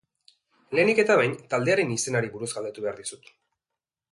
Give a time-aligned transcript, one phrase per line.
[0.77, 3.31] Lehenik eta behin, taldearen izenari buruz galdetu behar dizut.